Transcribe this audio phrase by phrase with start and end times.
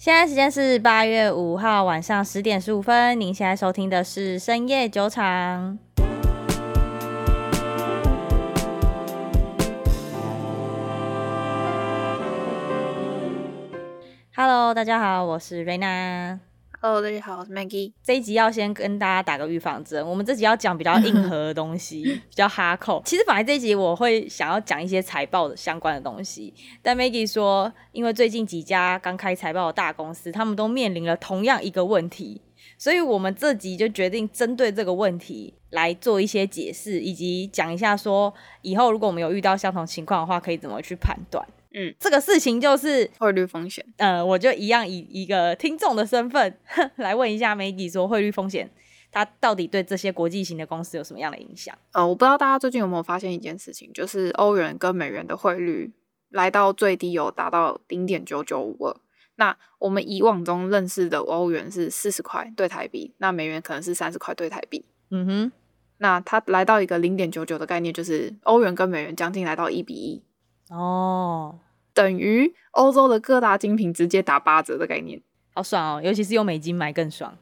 [0.00, 3.20] 现在时间是八月五号晚上十点十五分。
[3.20, 5.78] 您现在收听的是深夜酒场。
[14.34, 16.40] Hello，大家好，我是瑞娜。
[16.82, 17.92] Hello，大家好，我是 Maggie。
[18.02, 23.02] 这一集要先跟大家打个预防针，我们这集要讲比较硬核的东西， 比较哈扣。
[23.04, 32.40] 其实本来这一集我会想要讲一些财报的相关的东西，但 Maggie 说，因为最近几家刚开财报的大公司，他们都面临了同样一个问题，
[32.78, 41.46] 所以我们这集就决定针对这个问题来做一些解释，以及讲一下说，以后如果我们有遇到相同情况的话，可以怎么去判断。
[41.72, 43.84] 嗯，这个事情就是汇率风险。
[43.96, 46.58] 呃，我就一样以一个听众的身份
[46.96, 48.68] 来问一下 Maggie，说汇率风险
[49.12, 51.76] 它到底对这些国际型的公司有什么样的影响？
[51.92, 55.92] 呃，我不知道大家最近有没有发现一件事情，就是欧元跟美元的汇率
[56.30, 58.96] 来到最低有达到零点九九五二。
[59.36, 64.84] 那我们以往中认识的欧元是四十块对台币，那美元可能是三十块对台币。
[65.10, 65.52] 嗯哼，
[65.98, 70.22] 那它来到一个零点九九的概念，就是欧元跟美元将近来到一比一。
[70.70, 71.58] 哦，
[71.92, 75.20] 等于欧洲的各大精品直接打八折的概念，
[75.52, 76.02] 好爽哦！
[76.02, 77.36] 尤其是用美金买更爽。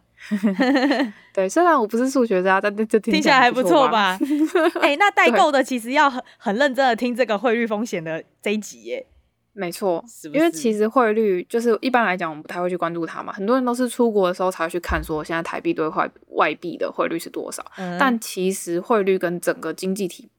[1.32, 4.18] 对，虽然我不是数学家，但这听，听起来还不错吧？
[4.80, 9.06] 哎、欸，那代购的其实要很很认真的听这个汇率风险的这一集耶。
[9.52, 13.32] 没错，因为其实汇率就是一般来讲，我们不太会去关注它嘛。
[13.32, 17.64] 很多人都是出国的时候才会去看，说现在台币兑换外币的汇率是多少。
[17.76, 20.30] 嗯、但其实汇率跟整个经济体。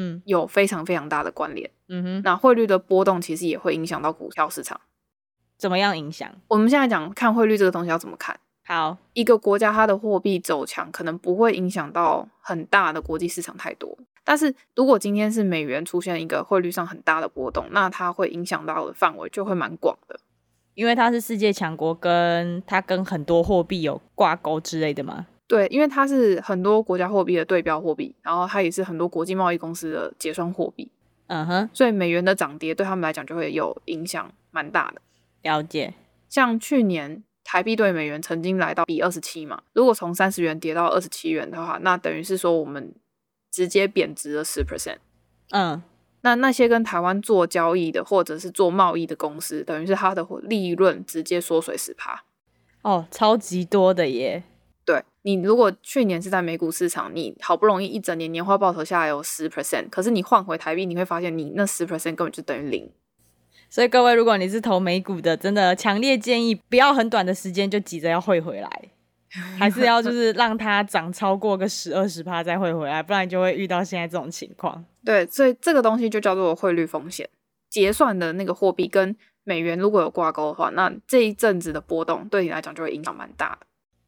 [0.00, 1.70] 嗯，有非常非常大的关联。
[1.88, 4.80] 嗯哼，那汇率的波动其实也会影响到股票市场。
[5.58, 6.30] 怎么样影响？
[6.48, 8.40] 我们现在讲看汇率这个东西要怎么看？
[8.64, 13.98] 好，一个国家它的货币走强，可能不会影响到很大的国际市场太多。
[14.24, 20.20] 但是如果今天是美元出现一个汇率上很大的波动，那它会影响到的范围就会蛮广的，
[20.74, 25.26] 因为它是世界强国，跟它跟很多货币有挂钩之类的吗？
[25.50, 30.88] 对，因为它是很多国家货币的对标货币，然后它也是很多国际贸易公司的结算货币。
[31.26, 35.02] 嗯哼，所以美元的涨跌对他们来讲就会有影响，蛮大的。
[35.42, 35.94] 了解。
[36.28, 42.94] 像去年台币对美元曾经来到比二十七嘛，如果从三十元跌到二十七元的话，那等于是说我们
[43.50, 44.98] 直接贬值了十 percent。
[45.50, 45.82] 嗯，
[46.20, 52.22] 那那些跟台湾做交易的或者是做贸易的公司，等于是它的利润直接缩水十趴。
[52.82, 54.44] 哦，超级多的耶。
[54.90, 62.90] 对，你如果去年是在美股市场，你好不容易一整年年化报酬下来有十 percent，可是你换回台币，你会发现你那十 percent 根本就等于零。
[63.68, 68.68] 所以各位，如果你是投美股的，真的强烈建议不要很短的时间就急着要汇回来，
[69.56, 74.84] 还是要就是让它涨超过个十二十趴再汇回来，不然就会遇到现在这种情况。
[75.04, 77.28] 对，所以这个东西就叫做汇率风险。
[77.68, 79.14] 结算的那个货币跟
[79.44, 83.66] 美元如果有挂钩的话，那这一阵子的波动对你来讲就会影响蛮大的。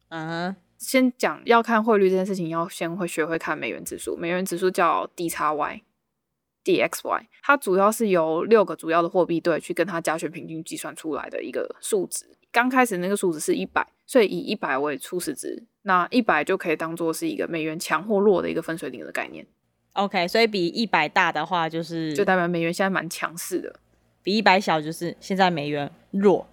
[0.09, 0.53] 嗯。
[0.83, 4.17] 先讲要看汇率这件事情，要先会学会看美元指数。
[4.17, 12.25] 美元指数叫 DXY，DXY，它主要是由六个主要的货币对去跟它加权平均计算出来的一个数值。
[12.51, 19.47] 刚开始那个数值是一百，所以以一百为初始值，那一百就可以当做是一个美元强或弱的一个分水岭的概念。
[19.93, 23.71] OK，所以比一百大的话，就是就代表美元现在蛮强势的；
[24.21, 26.47] 比一百小，就是现在美元弱。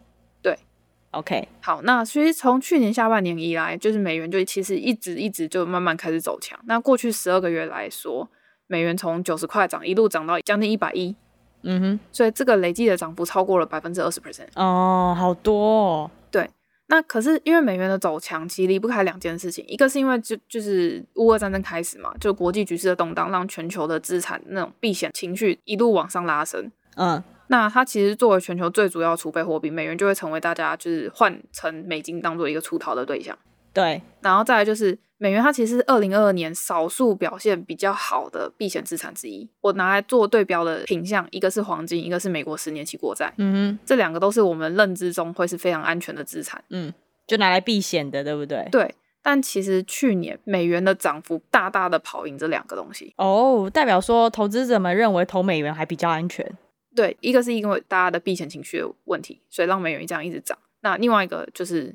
[1.13, 6.57] OK，好，那其实从去年下半年以来，就是美元就其实一直一直就慢慢开始走强。
[6.67, 8.29] 那过去十二个月来说，
[8.69, 11.17] 美元从九十块涨一路涨到将近一百一，
[11.63, 16.11] 嗯哼，所以这个累计的涨幅超过了百分之二十 percent 哦，好多哦。
[16.31, 16.49] 对，
[16.87, 27.21] 那可是因为美元的走强，其实离不开两件事情，一个是因为就就是乌俄战争开始嘛，就国际局势的动荡，让全球的资产那种避险情绪一路往上拉升，嗯。
[27.51, 33.37] 那它其实作为全球最主要储备货币，美元就会成为大家就是换成美金当做一个出逃的对象。
[33.73, 39.49] 对，然后再来就是美元，它其实是二零二二年少数表现比较好的避险资产之一。
[39.63, 43.35] 我拿来做对标的品项，一个是黄金，一个是美国十年期国债。
[43.39, 46.63] 嗯哼，这两个都是我们认知中会是非常安全的资产。
[46.71, 46.95] 嗯，
[47.27, 48.69] 就拿来避险的，对不对？
[48.71, 53.13] 对，但其实去年美元的涨幅大大的跑赢这两个东西。
[53.17, 56.49] 哦，代表说投资者们认为投美元还比较安全。
[56.95, 60.59] 对，一个是因为大家的避险情绪的问题，所以让美元这样一直涨。
[60.81, 61.95] 那另外一个就是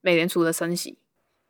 [0.00, 0.98] 美联储的升息。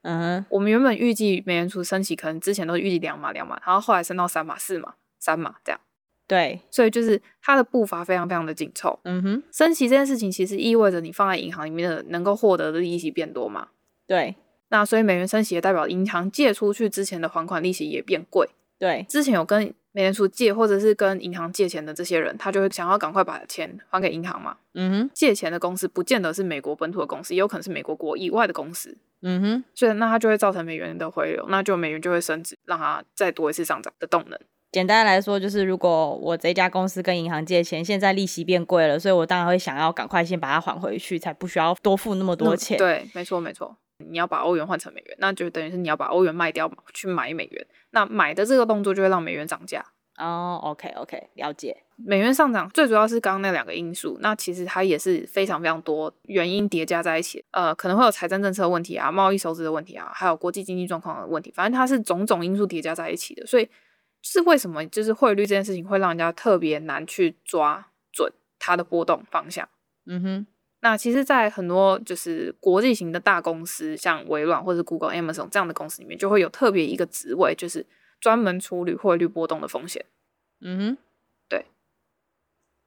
[0.03, 5.81] 嗯哼，我们原本预计美联储升息可能之前都是预计两码两码，然后后来升到三码四码三码这样。
[6.27, 8.99] 对，所以就是它的步伐非常非常的紧凑。
[9.05, 13.69] 嗯哼，升息这件事情其实意味着你放在银行里面的能够获得的利息变多嘛。
[14.07, 14.37] 对，
[14.69, 18.49] 那所以美元升息也代表银行借出去之前的还款利息也变贵。
[18.79, 24.57] 对，之前有跟美联储借或者是跟银行借钱的这些人，他就会想要赶快把钱还给银行嘛。
[24.73, 28.97] 嗯哼，借钱的公司不见得是美国本土的公司，也有可能是美国国以外的公司。
[29.23, 34.37] 嗯哼，所以那它就会造成美元的回流，那就美元就会升值，让它再多一次上涨的动能。
[34.75, 42.77] 简单来说，就是如果我这家公司跟银行借钱，现在利息变贵了，所以我当然会想要赶快先把它还回去，才不需要多付那么多钱。
[42.77, 43.77] 嗯、对，没错没错。
[43.99, 47.67] 你要把欧元换成美元，那就等于是你要把欧元卖掉去买美元。
[47.91, 49.81] 那买的这个动作就会让美元涨价。
[50.19, 51.77] 哦、oh，OK OK，了解。
[51.97, 57.45] 美元上涨最主要是刚刚那两个因素，那其实它也是非常非常多原因叠加在一起。
[57.53, 61.53] 呃，可能会有财政政策的问题啊，贸易收支的问题啊，还有国际经济状况的问题。
[61.55, 63.69] 反正它是种种因素叠加在一起的，所以
[64.27, 69.69] 是为什么就是汇率这件事情会让人家特别难去抓准它的波动方向。
[70.07, 70.47] 嗯哼。
[70.81, 77.87] 那其实，在很多就是国际型的大公司，像微软或者 Google、Amazon 这样的公司里面，就会有特别一个职位，就是
[78.21, 80.05] 专门处理汇率波动的风险。
[80.61, 80.99] 嗯哼，
[81.49, 81.67] 对，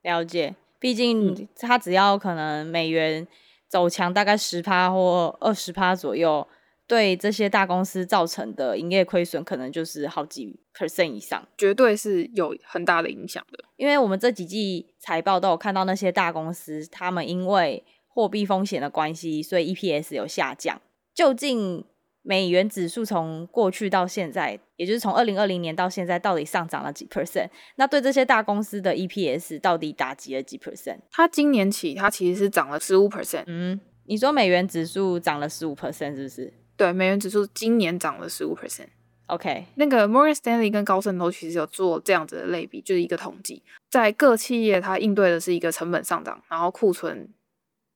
[0.04, 0.56] 了解。
[0.80, 3.28] 毕竟它只要可能美元
[3.68, 6.48] 走强大概十趴或二十趴左右，
[6.88, 13.63] 对这些大公司造成的营业亏损，可能就是好几 percent 以上，绝对是有很大的影响的。
[13.75, 20.81] 因为我们这几季财报都有看到那些大公司，他们因为货币风险的关系，所以 EPS 有下降。
[21.13, 21.84] 究竟
[22.22, 27.50] 美元指数从过去到现在，也就是从二零二零年到现在，到底上涨了几 percent？
[27.75, 31.00] 那对这些大公司的 EPS 到底打击了几 percent？
[31.12, 33.44] 它今年起，它其实是涨了十五 percent。
[33.48, 36.54] 嗯，你说美元指数涨了十五 percent 是不是？
[36.77, 38.88] 对，美元指数今年涨了十五 percent。
[39.25, 47.27] OK，那个 Morgan Stanley 跟高盛都其实有做这样子的类比，就是一个统计，在各企业它应对的是一个成本上涨，然后库存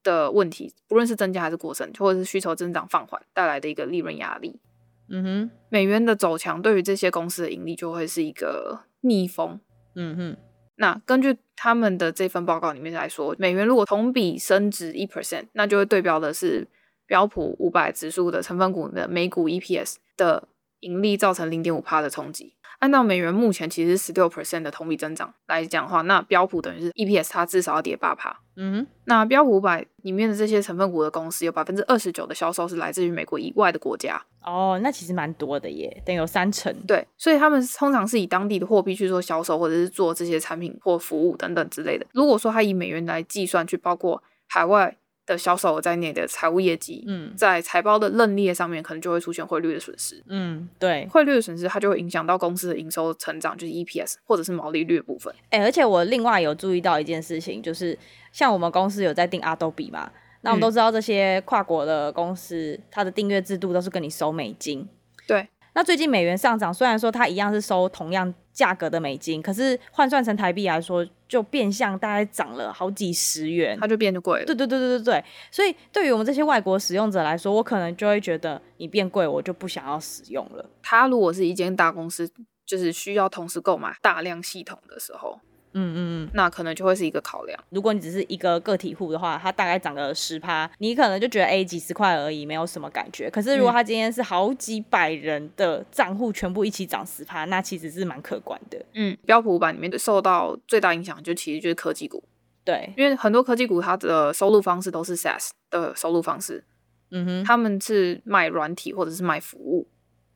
[0.03, 4.59] 的问题，不论是增加还是过剩，或者是需求增长放缓带来的一个利润压力。
[5.07, 9.59] 嗯哼，美元的走强对于这些公司的盈利就会是一个逆风。
[9.95, 10.37] 嗯哼，
[10.75, 16.67] 那根据他们的这份报告里面来说，美元如果同比升值一 percent，那就会对标的是
[17.11, 20.47] 标普五百指数的成分股的每股 EPS 的。
[20.81, 22.55] 盈利造成零点五帕的冲击。
[22.79, 28.35] 按照美元目前其实十六 percent 的同比增长来讲的话，那标普等于是 EPS 它至少要跌八趴。
[28.55, 34.19] 嗯，那标普五百里面的这些成分股的公司有百分之二十九的销售是来自于美国以外的国家。
[34.43, 36.75] 哦，那其实蛮多的耶，等于有三成。
[36.87, 42.07] 对，所以他们通常是以当地的货币去做销售，或者是做这些产品或服务等等之类的。
[42.11, 44.97] 如果说它以美元来计算，去包括海外。
[45.25, 50.21] 的销售额在内的财务业绩，嗯，在财报的认列上面，可能就会出现汇率的损失。
[50.27, 55.33] 嗯，对，汇率的损失，它就会影响到公司的营收成长，就是 EPS 或者是毛利率的部分。
[55.50, 57.97] 哎、欸，而且我另外有注意到一件事情，就是
[58.31, 64.88] 像我们公司有在订 Adobe 嘛，那我们都知道这些跨国的公司，嗯、它的订阅制度都是跟你收美金。
[65.27, 65.47] 对。
[65.74, 74.45] 那最近美元上涨，虽然说它一样是收同样价格的美金，可是换算成台币来说，就变相大概涨了好几十元，它就变得贵了。
[74.45, 80.69] 对对对对对对，所以对于我们这些外国使用者来说，我可能就会觉得你变贵，我就不想要使用了。
[80.81, 82.30] 它如果是一间大公司，
[82.65, 85.39] 就是需要同时购买大量系统的时候。
[85.73, 87.57] 嗯嗯嗯，那可能就会是一个考量。
[87.69, 93.29] 如果你只是一个个体户的话，它大概涨个十趴，你可能就觉得哎几十块而已，没有什么感觉。
[93.29, 98.85] 可是如果它今天是好几百人的账户全部一起涨十趴，那其实是蛮可观的。
[98.94, 102.24] 嗯，标普五百里面受到最大影响就其实就是科技股。
[102.65, 106.63] 对，因为很多科技股它的收入方式都是 SaaS 的收入方式。
[107.12, 109.88] 嗯哼，他们是卖软体或者是卖服务。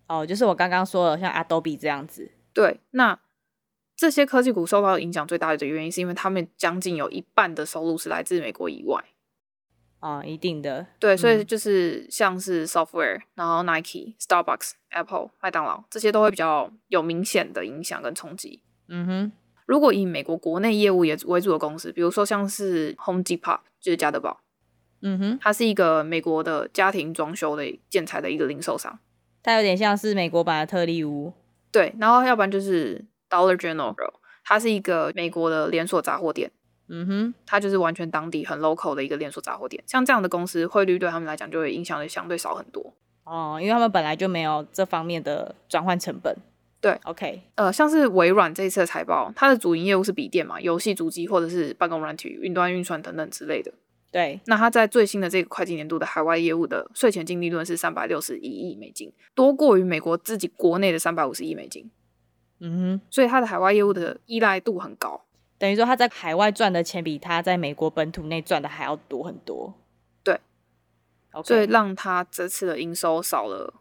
[0.07, 2.31] 哦，就是我刚刚说的像 Adobe 这样子。
[2.53, 3.19] 对，那。
[3.95, 9.01] 这些科技股受到影响最大的原因，是因为他们将近有一半的收入是来自美国以外。
[9.99, 10.85] 啊，一定的。
[10.99, 18.61] 对，所以就是像是 software，、嗯、然后 Nike、Starbucks、Apple、麦当劳这些都会比较有明显的影响跟冲击。
[18.89, 19.31] 嗯哼，
[19.65, 24.41] 如果以美国国内业务也为主的公司，比如说像是 Home Depot，就是家得宝。
[25.01, 28.99] 嗯哼，它是一个美国的家庭装修的建材的一个零售商。
[29.41, 31.33] 它有点像是美国版的特力屋。
[31.71, 33.05] 对，然后要不然就是。
[33.29, 34.13] Dollar General，
[34.43, 36.51] 它是一个美国的连锁杂货店。
[36.87, 39.83] 嗯哼，它就是完全当地很 local 的一个连锁杂货店。
[39.87, 42.93] 像这样的公司，汇率对他们来讲就会影响的相对少很多。
[43.23, 46.35] 哦，因为他们本来就没有这方面的转换成本。
[46.79, 53.73] 对，OK，呃，像是微软这一次的财报，它的主营业务是笔电嘛，游戏主机或者是办公软体、云端运算等等之类的。
[54.11, 61.89] 对，那它在最新的这个会计年度的海外业务的税前净利润是三百六十一亿美金，多过于美国自己国内的三百五十亿美金。
[62.59, 65.21] 嗯哼，所以他的海外业务的依赖度很高，
[65.57, 69.73] 等于说他在海外赚的钱比他在美国本土内赚的还要多很多。
[70.23, 70.39] 对
[71.33, 71.43] ，okay.
[71.43, 73.73] 所以让他这次的营收少了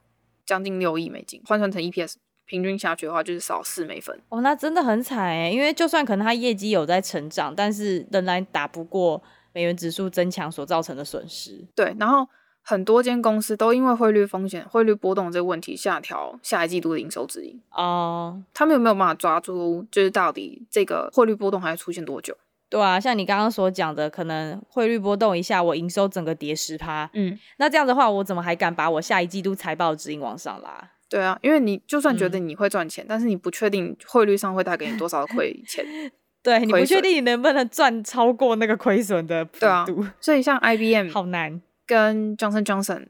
[0.45, 2.14] 将近六亿美金，换算成 EPS
[2.47, 4.21] 平均下去的话，就是少四美分。
[4.28, 11.64] 哦，那真的很惨哎，因为就算可能它业绩有在成长，但是仍然打不过美元指数增强所造成的损失。
[11.75, 12.28] 对，然后
[12.66, 17.61] 很多间公司都因为汇率风险、汇率波动这个问题下调下一季度的营收指引。
[17.71, 22.35] 哦，他们有没有办法抓住，就是到底这个汇率波动还会出现多久？
[22.71, 27.09] 对啊，像你刚刚所讲的，可能汇率波动一下，我营收整个跌十趴。
[27.12, 30.90] 嗯，那这样的话，我怎么还敢把我下一季度财报指引往上拉？
[31.09, 35.85] 对啊，因为你就算觉得你会赚钱，嗯、但是你不确定汇率上会带给你多少的亏钱。
[36.42, 39.59] 对，你不确定你能不能赚超过那个亏损的幅度。
[39.61, 39.87] 对啊，
[40.21, 43.09] 所以像 IBM 好难，跟 Johnson Johnson，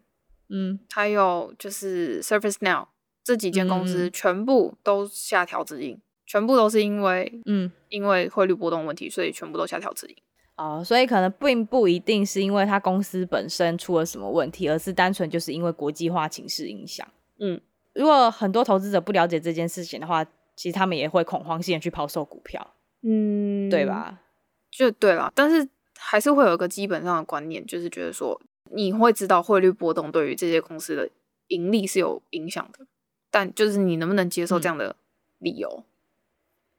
[0.48, 2.88] 嗯，还有就是 Surface Now
[3.22, 5.94] 这几间公司全部都下调指引。
[5.94, 10.16] 嗯全部都是因为，嗯，因为汇率波动问题，所以全部都下调指引。
[10.56, 17.06] 哦，所以可能并不一定是因为他公司本身出了什么问题，而是单纯就是因为国际化情势影响。
[17.38, 17.60] 嗯，
[17.92, 20.24] 如果很多投资者不了解这件事情的话，
[20.56, 22.74] 其实他们也会恐慌性的去抛售股票。
[23.02, 24.22] 嗯，对吧？
[24.70, 28.40] 就对了，但是还是会有一个基本上的观念，就是觉得说
[28.70, 31.08] 你会知道汇率波动对于这些公司的
[31.48, 32.86] 盈利是有影响的，
[33.30, 34.96] 但就是你能不能接受这样的
[35.38, 35.68] 理由？
[35.68, 35.84] 嗯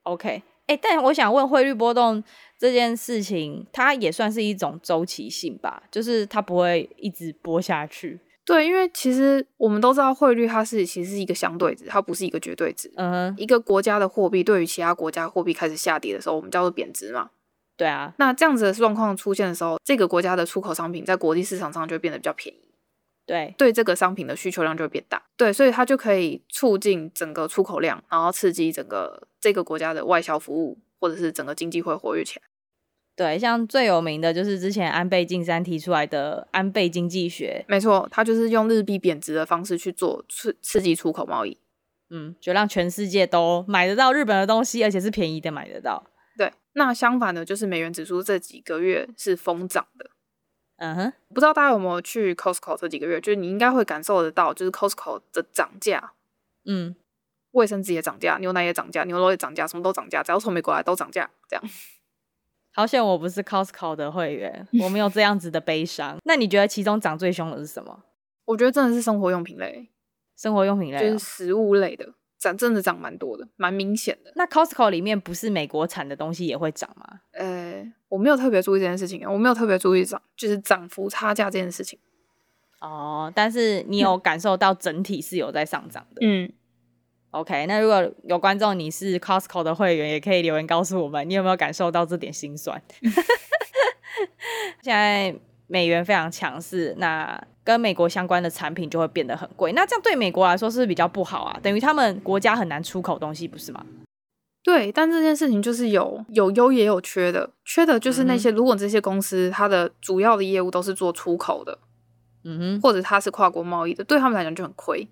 [0.06, 0.30] OK，
[0.68, 2.24] 哎、欸，但我想问，汇率波动
[2.60, 5.82] 这件事情，它也算是一种周期性吧？
[5.90, 8.20] 就是它不会一直播下去。
[8.46, 12.92] 对，因为其实我们都知道，汇率它是其实是一个相对值，它不是一个绝对值。
[12.98, 17.32] 嗯哼，一个国家的货币对于其他国家货币开始下跌的时候，我们叫做贬值嘛。
[17.78, 22.60] 对啊，那这样子的状况出现的时候，这个国家的出口商品在国际市场上就会变得比较便宜。
[23.26, 32.44] 对，对这个商品的需求量就会变大，对，所以它就可以促进整个出口量，然后刺激整个这个国家的外销服务，或者是整个经济会活跃起来。
[33.16, 41.58] 对，像最有名的就是之前安倍晋三提出来的安倍经济学，没错，他就是用日币贬值的方式去做刺刺激出口贸易，
[42.12, 46.04] 嗯，就让全世界都买得到日本的东西，而且是便宜的买得到。
[46.76, 50.12] 对，那相反的，就是美元指数这几个月是疯涨的。
[50.78, 56.12] 嗯哼，不知道大家有没有去 Costco 这几个月，就是你应该会感受得到，就是 Costco 的涨价，
[56.66, 56.94] 嗯，
[57.52, 61.64] 卫生纸也涨价，牛奶也涨价，牛肉也涨价，什么都涨价，只要从美国来都涨价，这样。
[62.74, 66.18] 好险我不是 Costco 的会员，我没有这样子的悲伤。
[66.26, 68.04] 那你觉得其中涨最凶的是什么？
[68.44, 69.88] 我觉得真的是生活用品类，
[70.36, 72.14] 生活用品类，就是食物类的。
[72.38, 74.32] 涨真的涨蛮多的，蛮明显的。
[74.36, 77.22] 那 Costco 里面不是美国产的东西也会涨吗？
[77.32, 81.98] 呃，我没有特别注意这件事情，我没有特别注意涨，就是涨幅差价这件事情。
[82.82, 86.20] 哦，但是你有感受到整体是有在上涨的。
[86.22, 86.52] 嗯
[87.32, 92.82] ，OK，那如果有观众你是 Costco 的会员，也可以留言告诉我们，你有没有感受到这点心酸？
[94.84, 95.34] 现在
[95.68, 97.42] 美元非常强势，那。
[97.66, 101.60] 跟美国相关的产品就会变得很贵，那这样对美国来说是是比较不好啊？
[101.64, 103.84] 等于他们国家很难出口东西，不是吗？
[104.64, 111.80] 对，但这件事情就是有有优也有缺的，缺的就是那些、嗯、如果这些公司它的主要的业务都是做出口的，
[112.44, 115.08] 嗯哼，或者它是跨国贸易的，对他们来讲就很亏。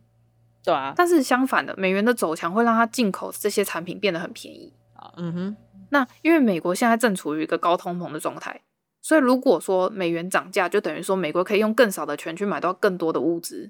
[0.64, 5.58] 对啊，但是相反的，美元的走强会让它进口这些产品变得很便宜啊，嗯哼。
[5.90, 8.62] 那因为美国现在正处于一个高通膨的状态。
[9.04, 13.70] 所以，如果说美元涨价，就等于说美国可以用更少的钱去买到更多的物资。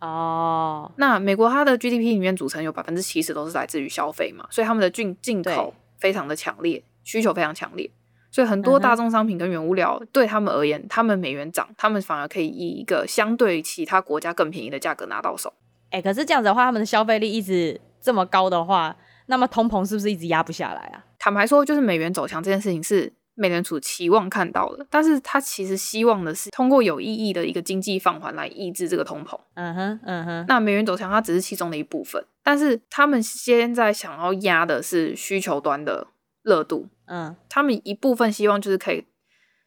[0.00, 7.88] 哦，那美国它的 GDP 里面组成有百分之七十都是来自于消费嘛，所以他们的进进口非常的强烈，需求非常强烈。
[8.32, 15.52] 所以很多大宗商品跟原物料对他们而言，他们美元涨，他们反而可以以一个相对其他国家更便宜的价格拿到手。
[15.90, 21.04] 哎、欸，可是这样子的话，他们的消费力一直这么高的话，那么通膨是不是一直压不下来啊？
[21.16, 23.12] 坦白说，就是美元走强这件事情是。
[23.36, 29.38] 美联储期望看到的，但是他其实希望的是通过有意义的一个经济放缓来抑制这个通膨。
[29.54, 30.44] 嗯哼，嗯哼。
[30.46, 36.06] 那美元走强，它只是其中的一部分，但是他们现在想要压的是需求端的
[36.42, 36.88] 热度。
[37.06, 39.04] 嗯，他们一部分希望就是可以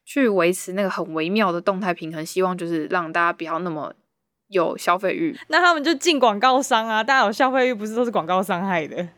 [0.05, 3.93] 去维持那个很微妙的动态平衡，希望就是让大家不要那么
[4.47, 5.38] 有消费欲。
[5.50, 9.09] 那他们就进广告商啊，大家有消费欲不是都是广告商害的？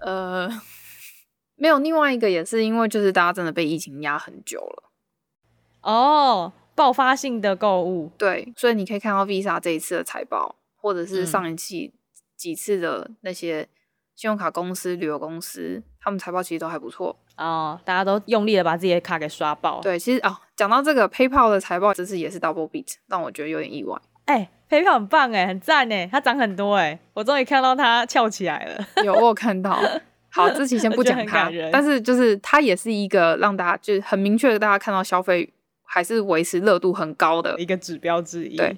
[0.00, 0.50] 呃。
[1.56, 4.90] 没有，另外一个也是因为就是大家真的被疫情压很久了，
[5.80, 11.94] 哦，爆发性的购物，对，所以你可以看到 Visa 这一次的财报，或者是上一期
[12.36, 13.66] 几次的那些
[14.14, 19.80] 信用卡公司、旅游公司，他们财报其实都还不错哦，大家都用力的把自己的卡给刷爆。
[19.80, 23.98] 对，其实哦，讲到这个 PayPal 的财报，这次也是 Double Beat，让我觉得有点意外。
[24.26, 28.86] 哎，PayPal 很棒哎，很赞哎，它涨很多哎，我终于看到它翘起来了。
[29.02, 29.80] 有，我有看到。
[30.36, 35.50] 好，这期先不讲它，但是就是它也是一个让大家就是很明确的，大家看到消费
[35.82, 38.54] 还是维持热度很高的一个指标之一。
[38.54, 38.76] 对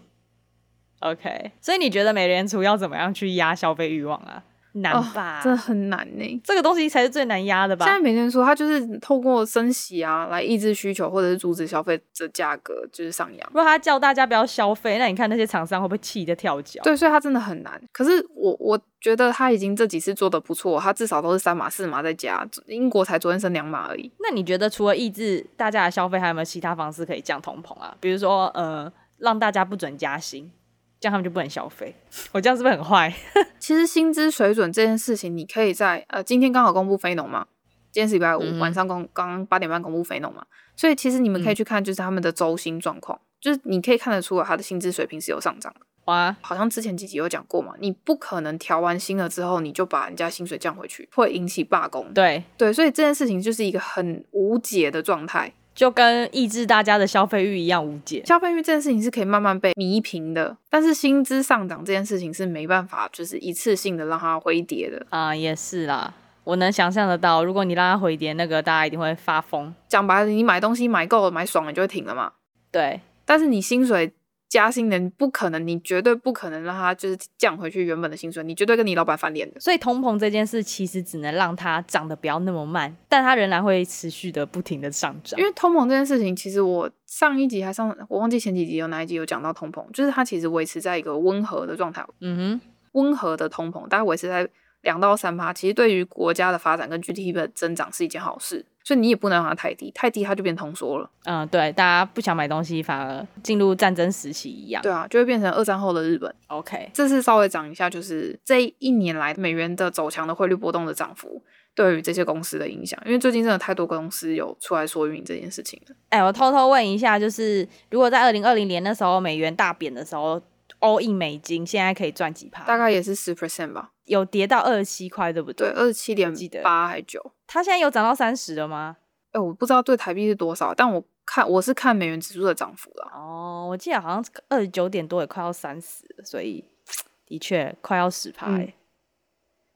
[1.00, 4.44] ，OK，所以你觉得美联储要怎么样去压消费欲望啊？
[4.80, 5.40] 难吧？
[5.40, 6.40] 哦、真的很难呢。
[6.44, 7.85] 这个东西才是最难压的吧？
[7.87, 13.49] 现在每天说它就是透过升息啊，来抑制需求，或者是阻止消费者价格就是上扬。
[13.49, 16.82] 如果他叫大家不要消费，那你看那些厂商会不会气得跳脚？
[16.82, 17.80] 对，所以它真的很难。
[17.92, 24.11] 可是我我觉得他已经这几次做的不错，他至少都是三码四码在加，英国才昨天升两码而已。
[24.18, 27.94] 那你觉得除了抑制大家的消费，还有没有其他方式可以降通膨啊？
[28.00, 30.50] 比如说呃，让大家不准加薪。
[31.00, 31.94] 这样他们就不能消费，
[32.32, 33.12] 我这样是不是很坏？
[33.58, 37.46] 其实薪资水准这件事情，你可以在呃，今天刚好公布非农嘛，
[37.92, 40.44] 今天是礼拜五、嗯、晚上公刚刚八点半公布非农嘛，
[40.76, 45.80] 所以其实你们可以去看，就是他们的周薪状况，嗯、就是你可以看得出来他的薪资水平是有上涨的。
[46.06, 52.12] 哇，好像之前几集有讲过嘛，你不可能调完薪了之后你就把人家薪水降回去，会引起罢工。
[52.14, 55.52] 对对，所以这件事情就是一个很无解的状态。
[55.78, 58.20] 就跟抑制大家的消费欲一样无解。
[58.26, 65.32] 消费欲这件事情是可以慢慢被弥平的，但是薪资上涨这件事情是没办法，就是一次性的让它回跌的啊。
[65.32, 69.73] 也是啦，我能想象得到，如果你让它回跌，那个大家一定会发疯。
[69.87, 72.32] 讲白了，你买东西买够了，买爽了，就会停了嘛。
[72.73, 74.12] 对，但是你薪水。
[74.48, 79.60] 加薪的不可能，你绝对不可能让他就是降回去原本的薪水，你绝对跟你老板翻脸的。
[79.60, 85.38] 所以通膨这件事其实只能让它涨得不要那么慢，但它仍然会持续的不停的上涨。
[85.38, 92.02] 因为通膨这件事情，其实我上一集还上，我忘记前几集有哪一集有讲到通膨，就是它其实维持在一个温和的状态。
[92.20, 92.60] 嗯哼，
[92.92, 94.48] 温和的通膨，大概维持在
[94.80, 98.64] 两到三趴，其实对于国家的发展跟 GDP 的增长是一件好事。
[98.88, 101.11] 所以你也不能让它太低，太低它就变通缩了。
[101.26, 104.80] 嗯，对，大家不想买东西，反而进入战争时期一样。
[104.83, 106.35] 对啊，就会变成二战后的日本。
[106.47, 111.42] OK，这次稍微讲一下，就是这一年来美元的走强的汇率波动的涨幅
[111.75, 112.99] 对于这些公司的影响。
[113.04, 115.95] 因为最近真的太多公司有出来说明这件事情了。
[116.09, 120.40] 哎，我偷偷问一下，就是如果在二零二零年那时候美元大贬的时候
[120.80, 122.64] ，all in 美金现在可以赚几趴？
[122.64, 123.90] 大概也是十 percent 吧。
[124.08, 125.70] 有跌到二十七块，对不对？
[125.70, 127.32] 对，二十七点八还九。
[127.46, 128.96] 它现在有涨到三十了吗？
[129.30, 133.10] 哎，我不知道对台币是多少，但我看我是看美元指数的涨幅了。
[133.14, 136.64] 哦，我记得好像二十九点多，也快要三十，所以
[137.26, 138.46] 的确快要十趴。
[138.48, 138.72] 嗯、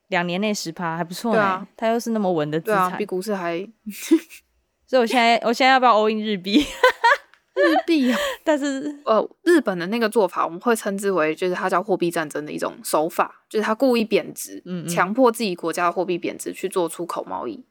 [0.09, 1.42] 两年内十趴还不错呢。
[1.42, 3.59] 啊、它又是那么稳的资产，啊，比股市还。
[4.87, 6.62] 所以我现在我现在要不要 all in 日币？
[7.54, 17.64] 日币啊， 但是呃，日本的那个做法，我们会称之为就是它叫货币战争的一种手法，就是它故意贬值，嗯，嗯，强迫自己国家的货币贬值去做出口贸易。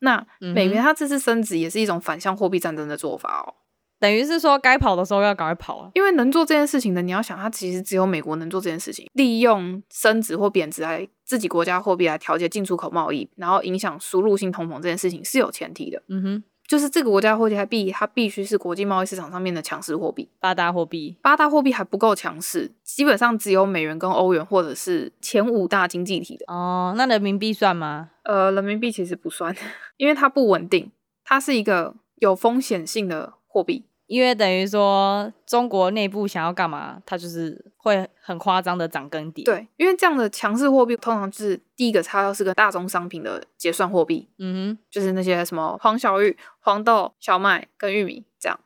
[0.00, 3.54] 那美元它这次升值也是一种反向货币战争的做法哦，
[4.00, 16.44] 等于是说该跑的时候要赶快跑啊，因为能做这件事情的，你要想，它其实只有美国能做这件事情，利用升值或贬值来自己国家货币来调节进出口贸易，然后影响输入性通膨这件事情是有前提的，嗯哼。
[16.70, 20.28] 就是这个国家货币，它必它必须是国际贸易市场上面的强势货币。
[20.38, 26.44] 八大货币，八大货币还不够强势，基本上只有美元跟欧元，或者是前五大经济体的。
[26.46, 28.10] 哦，那人民币算吗？
[28.22, 29.52] 呃，人民币其实不算，
[29.98, 30.92] 因为它不稳定，
[31.24, 33.86] 它是一个有风险性的货币。
[34.10, 39.44] 因为等于说中国内部想要干嘛，它就是会很夸张的涨跟跌。
[39.44, 44.28] 对，因为这样的强势货币通常就是第一个，它要是个大宗商品的结算货币。
[44.38, 48.58] 嗯哼，就是那些什么黄小玉、黄豆、小麦跟玉米这样。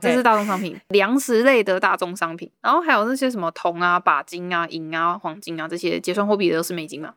[0.00, 2.50] 这是大宗商品，粮食类的大宗商品。
[2.62, 7.14] 然后还有那些什么铜啊、钯金啊、银啊、黄金啊这些结算货币的都是美金嘛。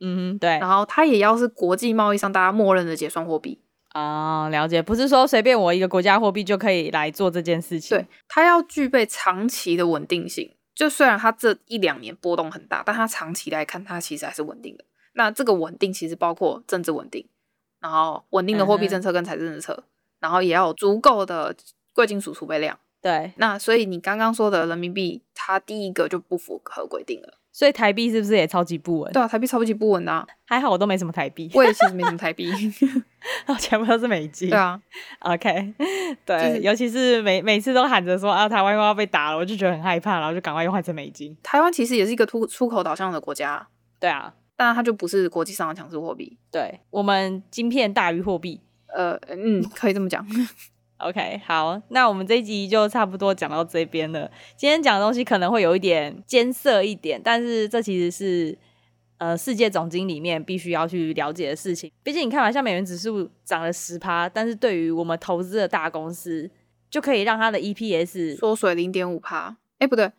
[0.00, 0.58] 嗯哼，对。
[0.58, 3.62] 然后它也要是国际贸易上大家默认的结算货币。
[3.96, 7.96] 啊，了解，不是说随便我一个国家货币就可以来做这件事情。
[7.96, 10.54] 对，它要具备长期的稳定性。
[10.74, 14.84] 就虽然它这一两年波动很大，但它长期来看，它其实还是稳定的。
[15.14, 17.26] 那这个稳定其实包括政治稳定，
[17.80, 19.84] 然后稳定的货币政策跟财政政策，嗯、
[20.20, 21.56] 然后也要有足够的
[21.94, 22.78] 贵金属储备量。
[23.00, 27.38] 对，那所以你刚刚说的人民币，它第一个就不符合规定了。
[27.56, 29.10] 所以台币是不是也超级不稳？
[29.14, 30.26] 对啊，台币超级不稳啊。
[30.44, 32.52] 还好我都没什么台币，我也其实没什么台币，
[33.58, 34.50] 全部都是美金。
[34.50, 34.78] 对啊
[35.20, 35.72] ，OK，
[36.26, 41.34] 对，就是、尤其是每每次都喊着说啊，台湾又要被打了，我就觉得很害怕，然后就赶快又换成美金。
[41.42, 43.66] 台湾其实也是一个出出口导向的国家，
[43.98, 46.36] 对啊，但它就不是国际上的强势货币。
[46.52, 48.60] 对，我们晶片大于货币，
[48.94, 50.22] 呃，嗯，可以这么讲。
[50.98, 54.30] OK，好，那我们这一集就差不多讲到这边了。
[54.56, 58.56] 今天讲的东西可能会有一点艰涩一点，但是这其实是
[59.18, 61.92] 呃世界总经里面必须要去了解的事情。
[62.02, 66.50] 毕竟你看嘛，像美元指数涨了十趴，但是对于我们投资的大公司，
[66.88, 69.54] 就可以让它的 EPS 缩水零点五趴。
[69.78, 70.10] 哎，不对，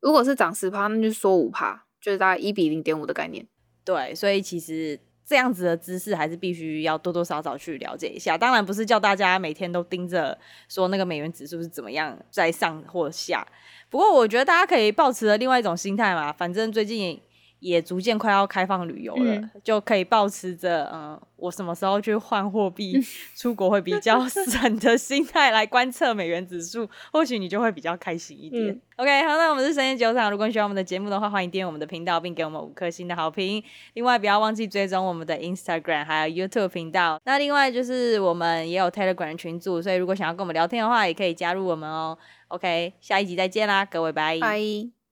[0.00, 3.46] 如果是涨十趴，那就缩五趴，就是大概一比零点五的概念。
[3.84, 4.98] 对，所以其实。
[5.26, 8.36] 这样子的知识还是必须要多多少少去了解一下。
[8.36, 13.46] 当然不是叫大家每天都盯着说那个美元指数是怎么样在上或下。
[13.88, 17.20] 不过我觉得大家可以保持着另外一种心态嘛，反正最近
[17.64, 23.00] 也逐渐快要开放旅游了，嗯、就可以抱持着嗯，我什么时候去换货币
[23.34, 28.68] 出国会比较 省的心态来观测美元指数，或许你就会比较开心一点。
[28.68, 33.64] 嗯、OK，好，那我们是深夜酒厂，如果你喜欢我们的节目的话，欢迎订阅我们的频道，并给我们五颗星的好评。
[33.94, 37.18] 另外，不要忘记追踪我们的 Instagram 还有 YouTube 频道。
[37.24, 42.18] 那另外就是我们也有 Telegram 群组，所以如果想要跟我们聊天的话，也可以加入我们哦。
[42.48, 45.03] OK，下一集再见啦，各位拜拜。